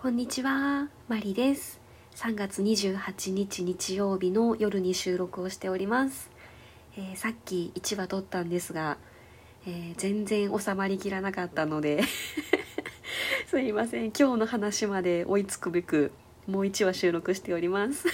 [0.00, 1.80] こんにちは、マリです。
[2.14, 6.30] 3月28日日曜日の夜に収録をしております。
[6.96, 8.96] えーさっき1話撮ったんですが、
[9.66, 12.04] えー全然収まりきらなかったので
[13.50, 16.12] すいません今日の話まで追いつくべく
[16.46, 18.06] もう1話収録しております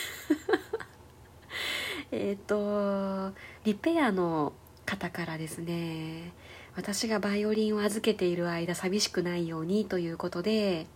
[2.12, 3.32] えっと
[3.64, 4.54] リペアの
[4.86, 6.32] 方からですね
[6.76, 10.86] 私がバイオリンを預けている間寂しくないようにということで、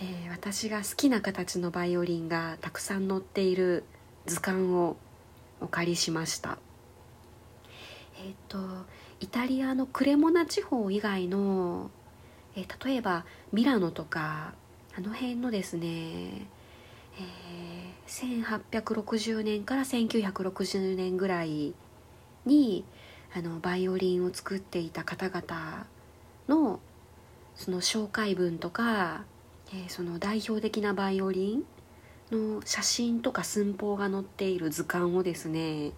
[0.00, 3.82] えー私が好きな形のバイオリンがたくさん載っている
[4.26, 4.96] 図鑑を
[5.60, 6.58] お借りしました。
[8.24, 8.58] えっ、と
[9.20, 11.90] イタリアのクレモナ地方以外の、
[12.54, 14.54] えー例えばミラノとか
[14.96, 16.42] あの辺のですね、え
[18.06, 21.74] 1860年から1960年ぐらい
[22.46, 22.84] に
[23.36, 25.86] あのバイオリンを作っていた方々
[26.48, 26.80] の
[27.54, 29.24] その紹介文とか、
[29.74, 31.64] えその代表的なバイオリン
[32.30, 35.92] の写真とか寸法が載っている図鑑をですね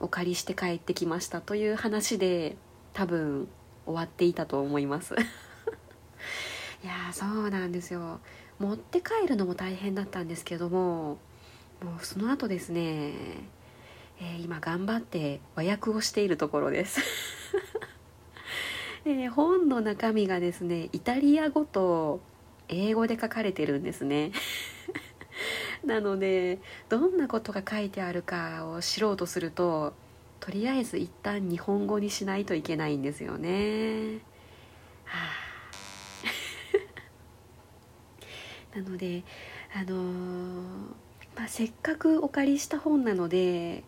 [0.00, 2.56] お借りして帰ってきましたという話で
[2.92, 3.48] 多分
[3.84, 5.14] 終わっていたと思います。
[6.84, 8.20] いやそうなんですよ。
[8.58, 11.18] 持って帰るのも大変だったんですけども
[11.82, 13.12] もうその後ですね、
[14.18, 17.00] えー今頑張って和訳をしているところです。
[19.04, 22.20] えー本の中身がですねイタリア語と
[22.68, 24.32] 英語で書かれてるんですね。
[25.84, 29.92] なのでどんなことが書いてあるかを知ろうとすると
[30.40, 34.18] とりあえず一旦日本語にしないといけないんですよね。
[35.04, 35.18] は
[38.72, 38.78] あ。
[38.80, 39.22] なので
[39.74, 41.06] あのー
[41.36, 43.84] まあ、せっかくお借りした本なので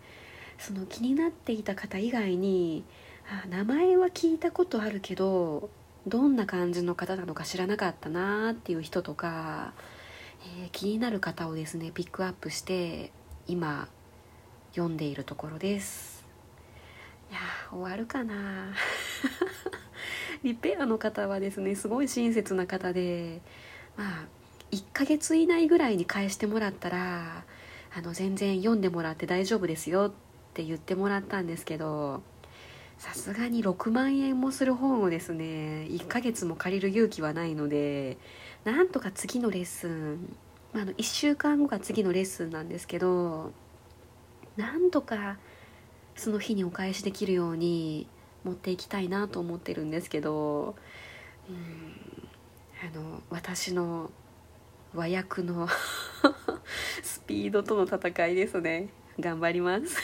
[0.59, 2.85] その気になっていた方以外に
[3.27, 5.71] あ名前は聞いたことあるけど
[6.09, 9.73] どんな感じの方なのか知らなかったなっていう人とか、
[10.61, 13.11] えー気になる方をですねピックアップして
[13.47, 13.89] 今
[14.73, 16.25] 読んでいるところです。
[17.31, 17.41] いや
[17.71, 18.75] 終わるかな。
[20.45, 23.41] リペアの方はですねすごい親切な方で
[23.97, 24.27] まあ
[24.71, 27.45] 1ヶ月以内ぐらいに返してもらったら
[27.97, 30.13] あの全然読んでもらって大丈夫ですよっ
[30.55, 32.23] て言ってもらったんですけど
[32.99, 38.19] さすがに6万円もする本をですね1ヶ月も借りる勇気はないので
[38.65, 40.37] なんとか次のレッスン、
[40.73, 43.53] まあ、の1週間後が次のレッスンなんですけど
[44.57, 45.39] なんとか
[46.17, 48.09] その日にお返しできるように
[48.45, 50.75] 持っていきたいなと思ってるんですけど
[51.49, 52.09] うん
[52.81, 54.11] あの私の
[54.95, 55.69] 和訳の
[57.03, 58.89] スピードとの戦いですね。
[59.21, 60.01] 頑張ります。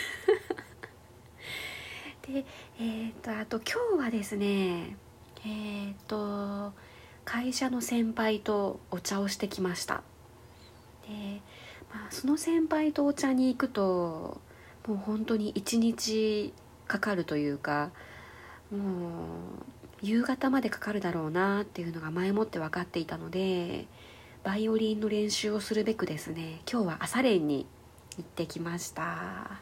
[2.27, 2.45] で
[2.79, 4.97] えー、とあと今日はですね
[5.45, 6.73] えー、と
[7.25, 10.03] 会社の先輩とお茶をしてきました。
[11.07, 11.41] で、
[11.93, 14.41] まあ、その先輩とお茶に行くと
[14.87, 16.53] もう本当に一日
[16.87, 17.91] かかるというか
[18.71, 18.81] もう
[20.03, 23.87] 夕方までかかるだろうなっていうのが前もって分かっていたので
[24.43, 27.67] バイオリンの練習をするべくですね今日は朝練に
[28.19, 29.61] 行ってきました、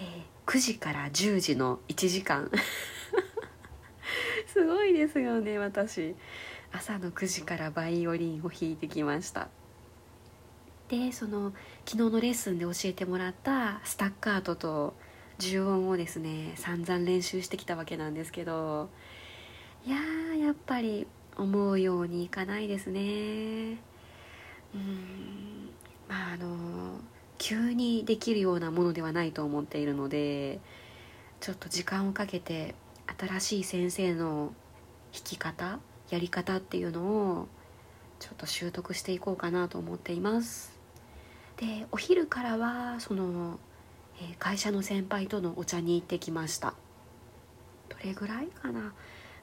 [0.00, 2.50] え9時から10時の1時間。
[4.46, 6.14] すごいですよね私。
[6.72, 9.48] 朝の9時からバイオリンを弾いてきました。
[10.88, 11.52] でその
[11.86, 14.94] 昨日のレッスンで教えてもらったスタッカートと
[15.38, 18.90] 重音をですね散々練習してきたわけなんですけど
[19.86, 21.06] いやーやっぱり
[21.36, 23.00] 思うようにいかないですね。
[24.74, 25.70] うん
[26.08, 26.98] まああの
[27.38, 30.60] 急にできるようなものではないと思っているので
[31.40, 32.74] ちょっと時間をかけて
[33.18, 34.52] 新しい先生の
[35.12, 35.78] 弾き方
[36.10, 37.48] やり方っていうのを
[38.18, 40.78] ちょっと習得していこうかなと思っています。
[41.56, 43.58] でお昼からはその、
[44.20, 46.74] え会社の先輩とのお茶に行ってきました。
[47.88, 48.92] どれぐらいかな？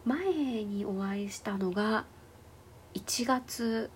[0.06, 2.06] 前にお会いしたのが
[2.96, 3.90] 1月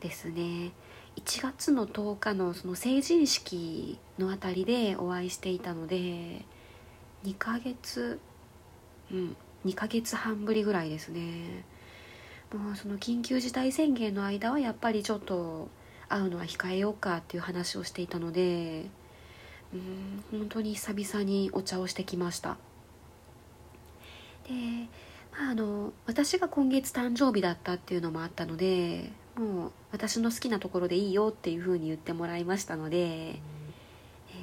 [0.00, 0.72] ですね。
[1.16, 6.44] 1月の10日のその成人式のあたりでお会いしていたので
[7.24, 8.20] 2ヶ月
[9.10, 9.36] うん
[9.66, 11.64] 2ヶ月半ぶりぐらいですね。
[12.54, 15.68] もうその緊急事態宣言の間はやっぱりちょっと
[16.08, 18.86] 会うのは控えようかっていう話をしていたので
[19.74, 22.56] うん本当に久々にお茶をしてきました。
[24.44, 24.54] で、
[25.32, 33.38] まあ、あの私が今月誕生日だったっていうのもあったのでもう私の好きなところでいいよっていうふうに言ってもらいましたので、えー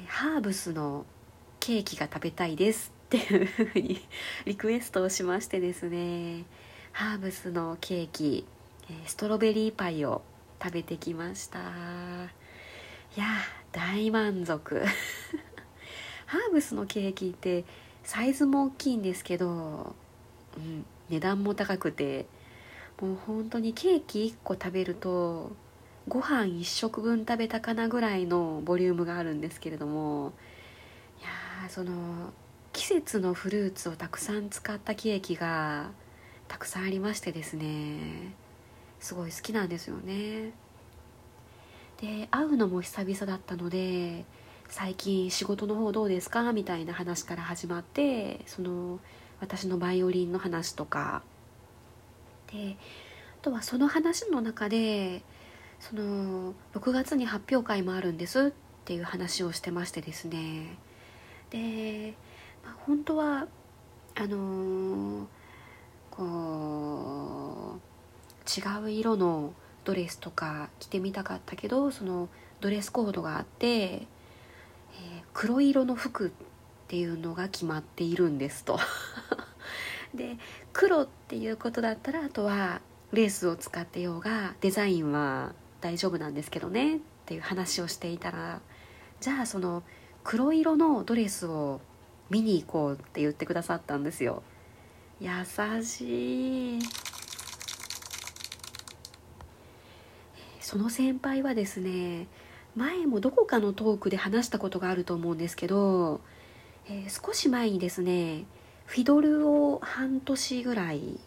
[0.08, 1.04] ハーブスの
[1.60, 4.00] ケーキが食べたいですっていうふうに
[4.44, 6.44] リクエストをしましてですね
[6.92, 8.46] ハーブスのケーキ、
[8.88, 10.22] えストロベリーパイを
[10.62, 11.58] 食べてきました。
[11.58, 11.62] い
[13.20, 13.26] や
[13.72, 14.82] 大満足。
[16.24, 17.66] ハーブスのケーキって
[18.02, 19.94] サイズも大きいんですけど、
[20.56, 22.24] うん、値段も高くて
[23.00, 25.52] もう本当にケーキ1個食べると
[26.08, 30.32] ご飯1食分食べたかなぐらいのボリュームがあるんですけれども
[31.20, 32.32] いやその
[32.72, 35.90] 季節のフルーツをたくさん使ったケーキが
[36.48, 38.34] たくさんありましてですね
[39.00, 40.52] すごい好きなんですよね。
[42.00, 44.24] で会うのも久々だったので
[44.68, 46.52] 最近仕事の方どうですか？
[46.52, 49.00] みたいな話から始まってその
[49.40, 51.22] 私のバイオリンの話とか
[52.52, 52.76] で
[53.40, 55.22] あとはその話の中で
[55.80, 58.52] その6月に発表会もあるんですっ
[58.84, 60.78] ていう話をしてましてですね。
[61.50, 62.14] で、
[62.64, 63.46] まあ、本当は
[64.14, 65.26] あのー、
[66.10, 67.86] こう
[68.48, 69.52] 違う色の
[69.84, 72.28] ドレスとか着てみたかったけどその
[72.60, 74.06] ドレスコードがあって、えー、
[75.32, 76.30] 黒色の服っ
[76.88, 78.78] ていうのが決まっているんですと。
[80.14, 80.38] で
[80.72, 82.80] 黒っっていうことだったらあとは
[83.12, 88.60] レースを使ってようがデザインは大丈夫なんですけどねっていう話をしていたら
[89.18, 89.82] じゃあその
[90.22, 91.80] 黒色のドレスを
[92.30, 94.44] 見に行こうって言ってくださったんですよ。
[95.20, 95.30] 優
[95.82, 96.78] しい。
[100.60, 102.28] その先輩はですね
[102.76, 106.20] 前もどこかのトークで話したことがあると思うんですけど、
[106.88, 108.44] えー、少し前にですね
[108.86, 111.20] フィドルを半年ぐらい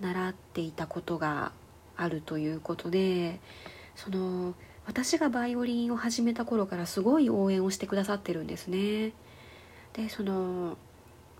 [0.00, 1.52] 習っていたことが
[1.96, 3.40] あるということで
[3.94, 4.54] その
[4.86, 9.12] 私がバイオリンを始めた頃からすごい応援をしてくださってるんですね。
[9.94, 10.76] でその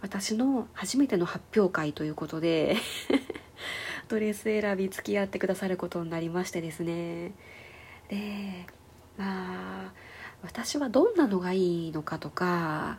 [0.00, 2.76] 私の初めての発表会ということで
[4.08, 7.32] ドレス選び付き合ってくださることになりましてですね。
[8.08, 8.66] で
[9.16, 9.92] まあ
[10.42, 12.98] 私はどんなのがいいのかとか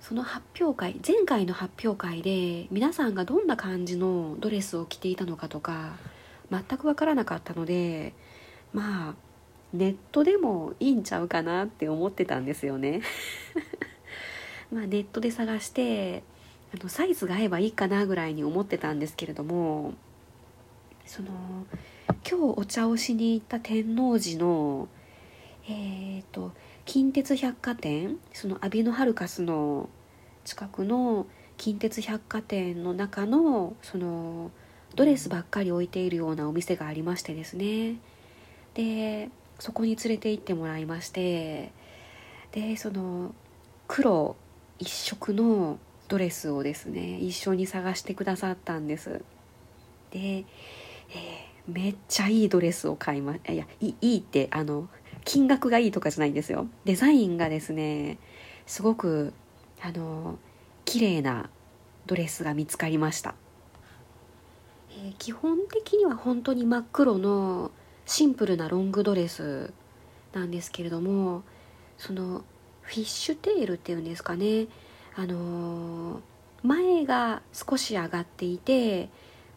[0.00, 5.96] その発表会前回の発表会で皆さんがどんな感じのドレスを着ていたのかとか
[6.50, 8.12] 全く分からなかったので
[8.72, 9.14] まあ
[9.72, 13.02] ネットでもいいんちゃうかなって思ってたんですよね。
[14.72, 16.22] まあネットで探して
[16.74, 19.94] あのサイズが合えばいいかなぐらいに思ってたんですけれども
[21.04, 21.28] その
[22.28, 24.88] 今日お茶をしに行った天王寺の
[25.68, 26.52] えっ、ー、と
[26.86, 29.88] 近鉄百貨店そのアビノハルカスの
[30.44, 34.52] 近くの近鉄百貨店の中のその
[34.94, 37.96] ドレスばっかり置いているようなお店がありましてですね。
[38.74, 41.72] でそこに連れて行ってもらいまして
[42.52, 43.34] でその
[43.88, 44.36] 黒
[44.78, 49.22] 一色のドレスをですね一緒に探してくださったんです。
[50.12, 54.88] で、えー、めっちゃいいドレスを買いまいやいいってあの
[55.26, 56.68] 金額がいいとかじゃないんですよ。
[56.86, 58.18] デザインがですね
[58.64, 59.34] すごく
[59.82, 60.38] あの
[60.86, 61.50] 綺麗な
[62.06, 63.34] ドレスが見つかりました、
[64.90, 67.72] えー、基本的には本当に真っ黒の
[68.06, 69.72] シンプルなロングドレス
[70.32, 71.42] なんですけれども
[71.98, 72.44] その
[72.82, 74.68] フィッシュテールっていうんですかね。
[75.16, 76.20] あのー、
[76.62, 79.08] 前が少し上がっていて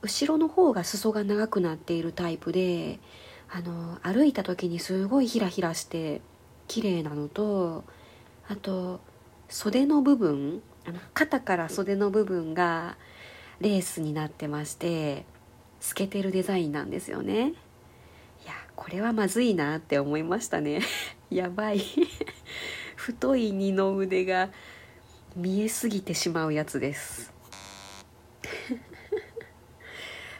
[0.01, 3.00] 後ろの方が裾が長くなっているタイプで
[3.51, 6.22] あの歩いた時にすごいヒラヒラして
[6.68, 7.84] 綺麗なのと
[8.48, 9.00] あと
[9.48, 12.98] 袖の部分あの肩から袖の部分が
[13.60, 15.25] レースになってまして
[15.79, 17.50] 透けてるデザインなんですよね。
[18.44, 20.82] いやこれはまずいなって思いましたね。
[21.29, 21.82] やばい。
[22.96, 24.50] 太い二の腕が
[25.36, 27.38] 見えすぎてしまうやつです。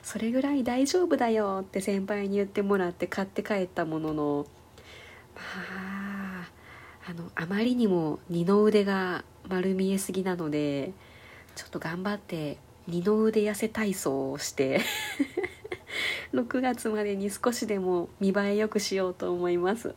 [0.10, 4.48] それぐらい大丈夫だよって先輩に言ってもらって買って帰ったものの
[5.36, 5.42] ま
[7.06, 10.94] ああのあまりにも二の腕が丸見えすぎなので
[11.56, 14.82] ちょっと頑張って二の腕痩せ体操をして
[16.34, 19.94] 6月までに少しでも見栄えよくしようと思います。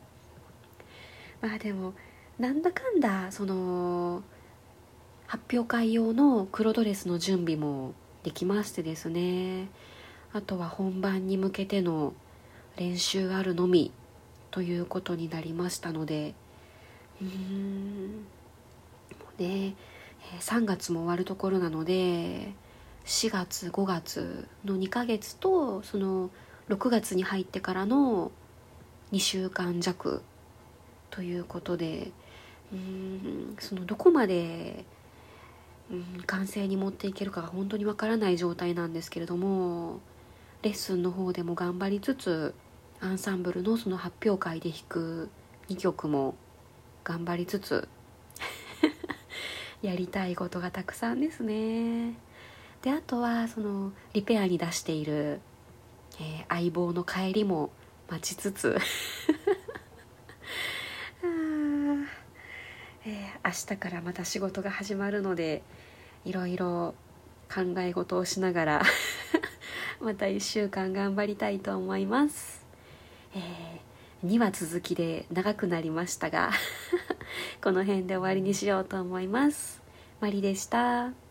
[1.40, 1.94] まあでも
[2.38, 4.22] なんだかんだその
[5.26, 9.68] 発表会用の黒ドレスの準備もできましてですね。
[10.32, 12.14] あとは本番に向けての
[12.76, 13.92] 練習あるのみ
[14.50, 16.34] ということになりましたので
[17.20, 18.26] うーん
[19.18, 19.74] もうね
[20.40, 22.52] 3月も終わるところなので
[23.04, 26.30] 4月5月の2ヶ月とその
[26.68, 28.30] 6月に入ってからの
[29.12, 30.22] 2週間弱
[31.10, 32.12] ということで
[32.72, 34.84] うんそのどこまで、
[35.90, 40.00] うん、完成に持っていけるかが本当にわからない状態なんですけれども
[40.62, 42.54] レッスンの方でも頑張りつつ
[43.00, 45.28] アンサンブルのその発表会で弾く
[45.68, 46.36] 2曲も
[47.02, 47.88] 頑張りつつ
[49.82, 52.14] やりたいことがたくさんですね。
[52.82, 55.40] であとはそのリペアに出している、
[56.20, 57.70] えー、相棒の帰りも
[58.08, 58.78] 待ちつつ
[63.04, 65.62] えー、明日からまた仕事が始まるので
[66.24, 66.94] いろいろ
[67.52, 68.82] 考え事をしながら
[70.00, 72.64] また1週間頑張りたいと思います、
[73.34, 76.50] えー、2話続きで長くなりましたが
[77.62, 79.82] この辺で終わりにしようと思います。
[80.20, 81.21] マリでした。